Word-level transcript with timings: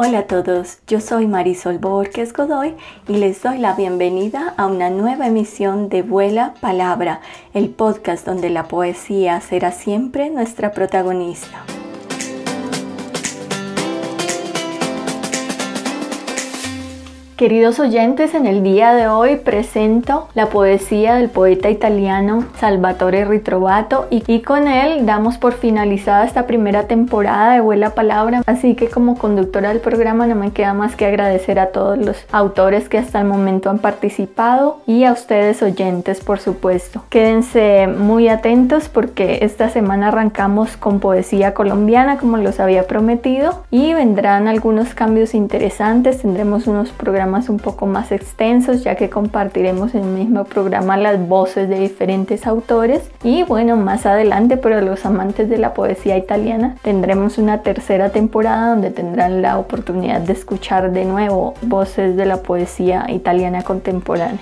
Hola 0.00 0.20
a 0.20 0.26
todos, 0.28 0.78
yo 0.86 1.00
soy 1.00 1.26
Marisol 1.26 1.78
Borges 1.78 2.32
Godoy 2.32 2.76
y 3.08 3.14
les 3.14 3.42
doy 3.42 3.58
la 3.58 3.74
bienvenida 3.74 4.54
a 4.56 4.66
una 4.66 4.90
nueva 4.90 5.26
emisión 5.26 5.88
de 5.88 6.02
Vuela 6.02 6.54
Palabra, 6.60 7.20
el 7.52 7.70
podcast 7.70 8.24
donde 8.24 8.48
la 8.48 8.68
poesía 8.68 9.40
será 9.40 9.72
siempre 9.72 10.30
nuestra 10.30 10.70
protagonista. 10.70 11.64
Queridos 17.38 17.78
oyentes, 17.78 18.34
en 18.34 18.46
el 18.46 18.64
día 18.64 18.94
de 18.94 19.06
hoy 19.06 19.36
presento 19.36 20.28
la 20.34 20.46
poesía 20.46 21.14
del 21.14 21.30
poeta 21.30 21.70
italiano 21.70 22.44
Salvatore 22.58 23.24
Ritrovato 23.24 24.08
y, 24.10 24.40
con 24.40 24.66
él 24.66 25.06
damos 25.06 25.38
por 25.38 25.52
finalizada 25.52 26.24
esta 26.24 26.48
primera 26.48 26.88
temporada 26.88 27.52
de 27.52 27.60
Vuela 27.60 27.90
Palabra. 27.90 28.42
Así 28.44 28.74
que 28.74 28.88
como 28.88 29.16
conductora 29.16 29.68
del 29.68 29.78
programa 29.78 30.26
no 30.26 30.34
me 30.34 30.50
queda 30.50 30.74
más 30.74 30.96
que 30.96 31.06
agradecer 31.06 31.60
a 31.60 31.66
todos 31.66 31.96
los 31.96 32.16
autores 32.32 32.88
que 32.88 32.98
hasta 32.98 33.20
el 33.20 33.28
momento 33.28 33.70
han 33.70 33.78
participado 33.78 34.80
y 34.84 35.04
a 35.04 35.12
ustedes 35.12 35.62
oyentes 35.62 36.18
por 36.18 36.40
supuesto. 36.40 37.04
Quédense 37.08 37.86
muy 37.86 38.26
atentos 38.26 38.88
porque 38.88 39.38
esta 39.42 39.68
semana 39.68 40.08
arrancamos 40.08 40.76
con 40.76 40.98
poesía 40.98 41.54
colombiana 41.54 42.18
como 42.18 42.36
los 42.36 42.58
había 42.58 42.88
prometido 42.88 43.62
y 43.70 43.94
vendrán 43.94 44.48
algunos 44.48 44.92
cambios 44.94 45.34
interesantes. 45.34 46.22
Tendremos 46.22 46.66
unos 46.66 46.90
programas 46.90 47.27
un 47.48 47.58
poco 47.58 47.86
más 47.86 48.10
extensos 48.10 48.82
ya 48.82 48.94
que 48.96 49.10
compartiremos 49.10 49.94
en 49.94 50.04
el 50.04 50.10
mismo 50.10 50.44
programa 50.44 50.96
las 50.96 51.28
voces 51.28 51.68
de 51.68 51.78
diferentes 51.78 52.46
autores 52.46 53.10
y 53.22 53.42
bueno 53.42 53.76
más 53.76 54.06
adelante 54.06 54.56
para 54.56 54.80
los 54.80 55.04
amantes 55.04 55.50
de 55.50 55.58
la 55.58 55.74
poesía 55.74 56.16
italiana 56.16 56.76
tendremos 56.82 57.36
una 57.36 57.62
tercera 57.62 58.10
temporada 58.10 58.70
donde 58.70 58.90
tendrán 58.90 59.42
la 59.42 59.58
oportunidad 59.58 60.22
de 60.22 60.32
escuchar 60.32 60.92
de 60.92 61.04
nuevo 61.04 61.54
voces 61.62 62.16
de 62.16 62.24
la 62.24 62.38
poesía 62.38 63.06
italiana 63.08 63.62
contemporánea. 63.62 64.40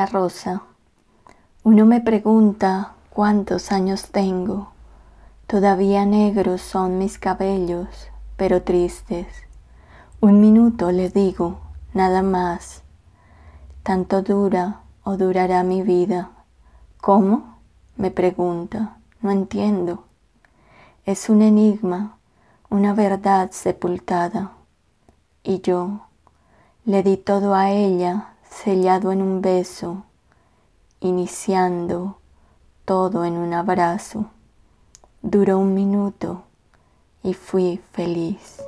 Una 0.00 0.06
rosa. 0.06 0.62
Uno 1.62 1.84
me 1.84 2.00
pregunta 2.00 2.94
cuántos 3.10 3.70
años 3.70 4.08
tengo. 4.10 4.70
Todavía 5.46 6.06
negros 6.06 6.62
son 6.62 6.96
mis 6.96 7.18
cabellos, 7.18 8.08
pero 8.38 8.62
tristes. 8.62 9.26
Un 10.22 10.40
minuto 10.40 10.90
le 10.90 11.10
digo, 11.10 11.60
nada 11.92 12.22
más. 12.22 12.82
¿Tanto 13.82 14.22
dura 14.22 14.80
o 15.04 15.18
durará 15.18 15.64
mi 15.64 15.82
vida? 15.82 16.30
¿Cómo? 17.02 17.58
me 17.98 18.10
pregunta. 18.10 18.96
No 19.20 19.30
entiendo. 19.30 20.04
Es 21.04 21.28
un 21.28 21.42
enigma, 21.42 22.16
una 22.70 22.94
verdad 22.94 23.50
sepultada. 23.50 24.52
Y 25.42 25.60
yo 25.60 26.06
le 26.86 27.02
di 27.02 27.18
todo 27.18 27.54
a 27.54 27.70
ella 27.70 28.29
sellado 28.50 29.12
en 29.12 29.22
un 29.22 29.40
beso, 29.40 30.04
iniciando 31.00 32.18
todo 32.84 33.24
en 33.24 33.38
un 33.38 33.54
abrazo. 33.54 34.26
Duró 35.22 35.58
un 35.58 35.74
minuto 35.74 36.42
y 37.22 37.34
fui 37.34 37.80
feliz. 37.92 38.60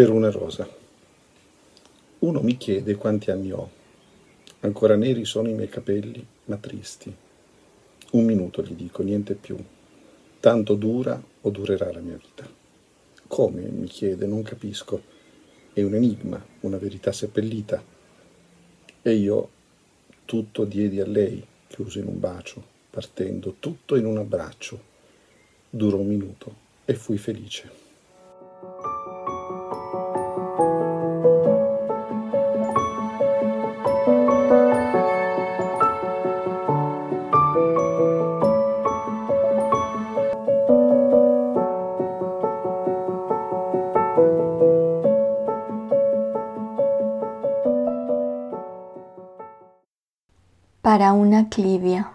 Per 0.00 0.08
una 0.08 0.30
rosa. 0.30 0.66
Uno 2.20 2.40
mi 2.40 2.56
chiede 2.56 2.94
quanti 2.94 3.30
anni 3.30 3.52
ho. 3.52 3.70
Ancora 4.60 4.96
neri 4.96 5.26
sono 5.26 5.50
i 5.50 5.52
miei 5.52 5.68
capelli, 5.68 6.26
ma 6.46 6.56
tristi. 6.56 7.14
Un 8.12 8.24
minuto 8.24 8.62
gli 8.62 8.72
dico, 8.72 9.02
niente 9.02 9.34
più. 9.34 9.62
Tanto 10.40 10.74
dura 10.76 11.22
o 11.42 11.50
durerà 11.50 11.92
la 11.92 11.98
mia 11.98 12.16
vita. 12.16 12.50
Come? 13.26 13.60
mi 13.60 13.88
chiede, 13.88 14.24
non 14.24 14.40
capisco. 14.40 15.02
È 15.70 15.82
un 15.82 15.94
enigma, 15.94 16.42
una 16.60 16.78
verità 16.78 17.12
seppellita. 17.12 17.84
E 19.02 19.12
io 19.12 19.50
tutto 20.24 20.64
diedi 20.64 20.98
a 21.00 21.06
lei, 21.06 21.44
chiuso 21.66 21.98
in 21.98 22.06
un 22.06 22.18
bacio, 22.18 22.64
partendo, 22.88 23.56
tutto 23.60 23.96
in 23.96 24.06
un 24.06 24.16
abbraccio. 24.16 24.80
Durò 25.68 25.98
un 25.98 26.06
minuto 26.06 26.54
e 26.86 26.94
fui 26.94 27.18
felice. 27.18 27.79
Para 50.90 51.12
una 51.12 51.48
clivia. 51.48 52.10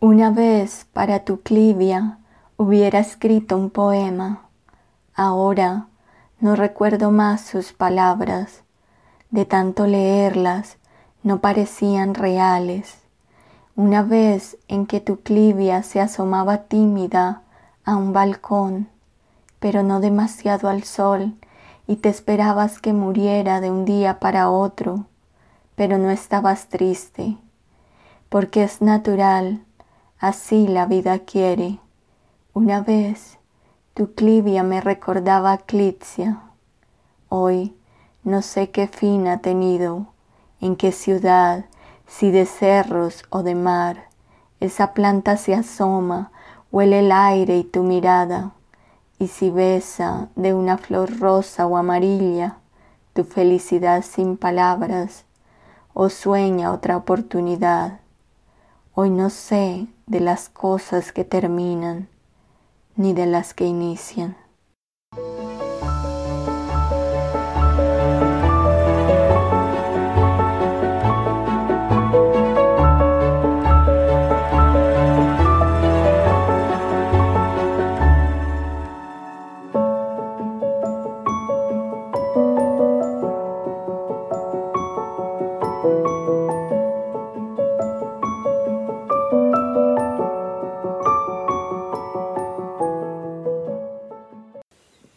Una 0.00 0.30
vez 0.30 0.86
para 0.94 1.18
tu 1.22 1.42
clivia 1.42 2.16
hubiera 2.56 2.98
escrito 2.98 3.58
un 3.58 3.68
poema. 3.68 4.48
Ahora 5.14 5.88
no 6.40 6.56
recuerdo 6.56 7.10
más 7.10 7.42
sus 7.42 7.74
palabras. 7.74 8.62
De 9.30 9.44
tanto 9.44 9.86
leerlas 9.86 10.78
no 11.22 11.40
parecían 11.40 12.14
reales. 12.14 12.96
Una 13.76 14.02
vez 14.02 14.56
en 14.68 14.86
que 14.86 15.00
tu 15.00 15.20
clivia 15.20 15.82
se 15.82 16.00
asomaba 16.00 16.62
tímida 16.68 17.42
a 17.84 17.96
un 17.96 18.14
balcón, 18.14 18.88
pero 19.60 19.82
no 19.82 20.00
demasiado 20.00 20.70
al 20.70 20.84
sol, 20.84 21.34
y 21.86 21.96
te 21.96 22.08
esperabas 22.08 22.80
que 22.80 22.94
muriera 22.94 23.60
de 23.60 23.70
un 23.70 23.84
día 23.84 24.20
para 24.20 24.48
otro 24.48 25.04
pero 25.76 25.98
no 25.98 26.10
estabas 26.10 26.68
triste, 26.68 27.36
porque 28.28 28.64
es 28.64 28.80
natural, 28.80 29.64
así 30.18 30.68
la 30.68 30.86
vida 30.86 31.20
quiere. 31.20 31.78
Una 32.52 32.80
vez 32.80 33.38
tu 33.94 34.14
clivia 34.14 34.62
me 34.62 34.80
recordaba 34.80 35.52
a 35.52 35.58
Clitzia, 35.58 36.40
hoy 37.28 37.76
no 38.22 38.42
sé 38.42 38.70
qué 38.70 38.88
fin 38.88 39.28
ha 39.28 39.38
tenido, 39.38 40.06
en 40.60 40.76
qué 40.76 40.92
ciudad, 40.92 41.66
si 42.06 42.30
de 42.30 42.46
cerros 42.46 43.24
o 43.30 43.42
de 43.42 43.54
mar, 43.54 44.08
esa 44.60 44.94
planta 44.94 45.36
se 45.36 45.54
asoma, 45.54 46.30
huele 46.72 47.00
el 47.00 47.12
aire 47.12 47.58
y 47.58 47.64
tu 47.64 47.82
mirada, 47.82 48.52
y 49.18 49.28
si 49.28 49.50
besa 49.50 50.28
de 50.36 50.54
una 50.54 50.78
flor 50.78 51.18
rosa 51.18 51.66
o 51.66 51.76
amarilla, 51.76 52.58
tu 53.12 53.24
felicidad 53.24 54.02
sin 54.02 54.36
palabras, 54.36 55.24
o 55.94 56.10
sueña 56.10 56.72
otra 56.72 56.96
oportunidad. 56.96 58.00
Hoy 58.94 59.10
no 59.10 59.30
sé 59.30 59.86
de 60.06 60.20
las 60.20 60.48
cosas 60.48 61.12
que 61.12 61.24
terminan 61.24 62.08
ni 62.96 63.12
de 63.14 63.26
las 63.26 63.54
que 63.54 63.64
inician. 63.64 64.36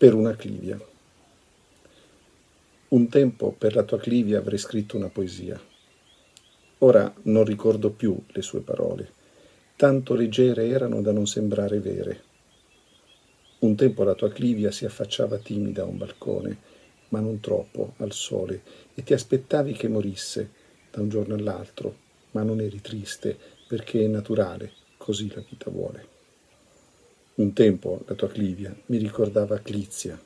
Per 0.07 0.15
una 0.15 0.37
clivia. 0.37 0.79
Un 2.87 3.09
tempo 3.09 3.51
per 3.51 3.75
la 3.75 3.83
tua 3.83 3.99
Clivia 3.99 4.37
avrei 4.37 4.57
scritto 4.57 4.95
una 4.95 5.09
poesia. 5.09 5.59
Ora 6.77 7.13
non 7.23 7.43
ricordo 7.43 7.89
più 7.89 8.17
le 8.27 8.41
sue 8.41 8.61
parole, 8.61 9.11
tanto 9.75 10.13
leggere 10.13 10.69
erano 10.69 11.01
da 11.01 11.11
non 11.11 11.27
sembrare 11.27 11.81
vere. 11.81 12.23
Un 13.59 13.75
tempo 13.75 14.05
la 14.05 14.13
tua 14.13 14.31
Clivia 14.31 14.71
si 14.71 14.85
affacciava 14.85 15.39
timida 15.39 15.81
a 15.81 15.87
un 15.87 15.97
balcone, 15.97 16.57
ma 17.09 17.19
non 17.19 17.41
troppo, 17.41 17.95
al 17.97 18.13
sole, 18.13 18.61
e 18.93 19.03
ti 19.03 19.11
aspettavi 19.11 19.73
che 19.73 19.89
morisse 19.89 20.51
da 20.89 21.01
un 21.01 21.09
giorno 21.09 21.35
all'altro, 21.35 21.93
ma 22.31 22.43
non 22.43 22.61
eri 22.61 22.79
triste, 22.79 23.37
perché 23.67 24.05
è 24.05 24.07
naturale, 24.07 24.71
così 24.95 25.29
la 25.35 25.43
vita 25.45 25.69
vuole. 25.69 26.15
Un 27.39 27.53
tempo 27.53 28.01
la 28.07 28.15
tua 28.15 28.29
Clivia 28.29 28.75
mi 28.87 28.97
ricordava 28.97 29.59
Clizia. 29.59 30.19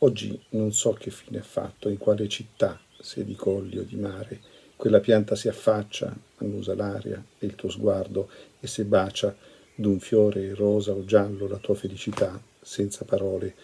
Oggi 0.00 0.38
non 0.50 0.70
so 0.74 0.92
che 0.92 1.10
fine 1.10 1.38
ha 1.38 1.42
fatto, 1.42 1.88
in 1.88 1.96
quale 1.96 2.28
città, 2.28 2.78
se 3.00 3.24
di 3.24 3.34
colli 3.34 3.78
o 3.78 3.84
di 3.84 3.96
mare, 3.96 4.38
quella 4.76 5.00
pianta 5.00 5.34
si 5.34 5.48
affaccia, 5.48 6.14
annusa 6.36 6.74
l'aria 6.74 7.24
e 7.38 7.46
il 7.46 7.54
tuo 7.54 7.70
sguardo 7.70 8.28
e 8.60 8.66
se 8.66 8.84
bacia 8.84 9.34
d'un 9.74 9.98
fiore 9.98 10.52
rosa 10.52 10.92
o 10.92 11.06
giallo 11.06 11.48
la 11.48 11.56
tua 11.56 11.74
felicità, 11.74 12.38
senza 12.60 13.06
parole, 13.06 13.54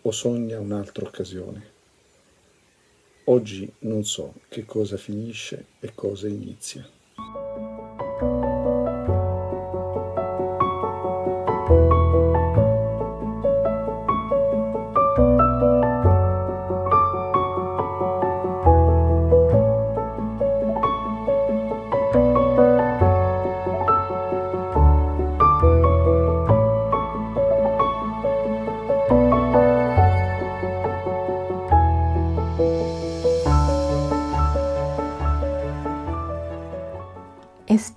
o 0.00 0.10
sogna 0.12 0.58
un'altra 0.58 1.04
occasione. 1.04 1.74
Oggi 3.24 3.70
non 3.80 4.02
so 4.02 4.32
che 4.48 4.64
cosa 4.64 4.96
finisce 4.96 5.66
e 5.80 5.92
cosa 5.94 6.26
inizia. 6.26 6.95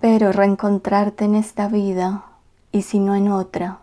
Espero 0.09 0.31
reencontrarte 0.31 1.25
en 1.25 1.35
esta 1.35 1.67
vida 1.67 2.23
y 2.71 2.81
si 2.81 3.00
no 3.00 3.13
en 3.13 3.31
otra, 3.31 3.81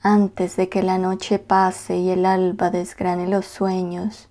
antes 0.00 0.56
de 0.56 0.70
que 0.70 0.82
la 0.82 0.96
noche 0.96 1.38
pase 1.38 1.98
y 1.98 2.08
el 2.08 2.24
alba 2.24 2.70
desgrane 2.70 3.28
los 3.28 3.44
sueños, 3.44 4.30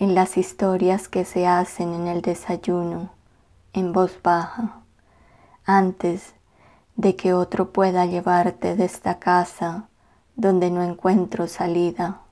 en 0.00 0.16
las 0.16 0.36
historias 0.36 1.06
que 1.08 1.24
se 1.24 1.46
hacen 1.46 1.94
en 1.94 2.08
el 2.08 2.22
desayuno, 2.22 3.10
en 3.72 3.92
voz 3.92 4.18
baja, 4.20 4.80
antes 5.64 6.34
de 6.96 7.14
que 7.14 7.34
otro 7.34 7.72
pueda 7.72 8.04
llevarte 8.06 8.74
de 8.74 8.84
esta 8.84 9.20
casa 9.20 9.86
donde 10.34 10.72
no 10.72 10.82
encuentro 10.82 11.46
salida. 11.46 12.22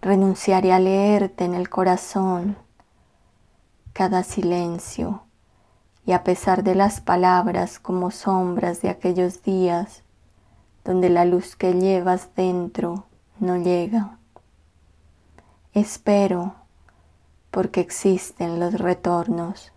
Renunciaré 0.00 0.72
a 0.72 0.78
leerte 0.78 1.46
en 1.46 1.54
el 1.54 1.68
corazón 1.68 2.56
cada 3.92 4.22
silencio 4.22 5.24
y 6.04 6.12
a 6.12 6.24
pesar 6.24 6.64
de 6.64 6.74
las 6.74 7.00
palabras 7.00 7.78
como 7.78 8.10
sombras 8.10 8.82
de 8.82 8.90
aquellos 8.90 9.42
días 9.42 10.02
donde 10.84 11.10
la 11.10 11.24
luz 11.24 11.54
que 11.54 11.74
llevas 11.74 12.34
dentro 12.34 13.06
no 13.38 13.56
llega. 13.56 14.18
Espero 15.74 16.54
porque 17.50 17.80
existen 17.80 18.58
los 18.58 18.74
retornos. 18.74 19.72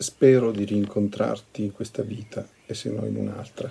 Spero 0.00 0.52
di 0.52 0.64
rincontrarti 0.64 1.64
in 1.64 1.72
questa 1.72 2.02
vita 2.02 2.48
e 2.66 2.72
se 2.72 2.88
no 2.88 3.04
in 3.04 3.16
un'altra, 3.16 3.68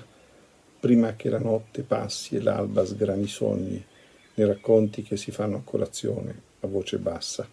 prima 0.78 1.16
che 1.16 1.30
la 1.30 1.40
notte 1.40 1.84
passi 1.84 2.36
e 2.36 2.42
l'alba 2.42 2.84
sgrani 2.84 3.24
i 3.24 3.28
sogni 3.30 3.82
nei 4.34 4.46
racconti 4.46 5.04
che 5.04 5.16
si 5.16 5.32
fanno 5.32 5.56
a 5.56 5.62
colazione 5.64 6.42
a 6.60 6.68
voce 6.68 6.98
bassa, 6.98 7.48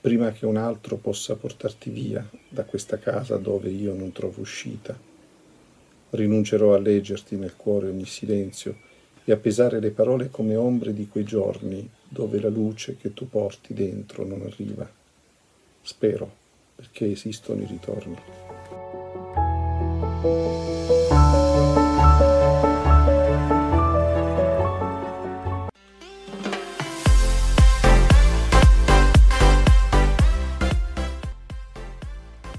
prima 0.00 0.32
che 0.32 0.46
un 0.46 0.56
altro 0.56 0.96
possa 0.96 1.36
portarti 1.36 1.90
via 1.90 2.26
da 2.48 2.64
questa 2.64 2.96
casa 2.96 3.36
dove 3.36 3.68
io 3.68 3.92
non 3.92 4.10
trovo 4.10 4.40
uscita. 4.40 4.98
Rinuncerò 6.08 6.72
a 6.72 6.78
leggerti 6.78 7.36
nel 7.36 7.56
cuore 7.56 7.88
ogni 7.90 8.06
silenzio 8.06 8.74
e 9.22 9.32
a 9.32 9.36
pesare 9.36 9.80
le 9.80 9.90
parole 9.90 10.30
come 10.30 10.56
ombre 10.56 10.94
di 10.94 11.08
quei 11.08 11.24
giorni 11.24 11.86
dove 12.08 12.40
la 12.40 12.48
luce 12.48 12.96
che 12.96 13.12
tu 13.12 13.28
porti 13.28 13.74
dentro 13.74 14.24
non 14.24 14.40
arriva. 14.40 14.90
Spero 15.82 16.37
perché 16.78 17.10
esistono 17.10 17.60
i 17.60 17.66
ritorni. 17.66 18.16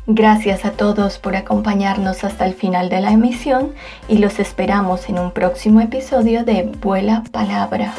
Gracias 0.06 0.66
a 0.66 0.72
todos 0.72 1.18
por 1.18 1.38
acompañarnos 1.38 2.26
hasta 2.26 2.46
el 2.46 2.54
final 2.54 2.90
de 2.90 3.00
la 3.00 3.12
emisión 3.12 3.74
y 4.10 4.18
los 4.18 4.40
esperamos 4.40 5.08
en 5.08 5.18
un 5.18 5.32
próximo 5.32 5.80
episodio 5.80 6.44
de 6.44 6.64
Vuela 6.64 7.24
Palabra. 7.32 7.94